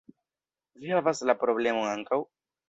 Vi 0.85 0.95
havas 0.95 1.21
la 1.31 1.37
problemon 1.45 1.87
ankaŭ 1.93 2.21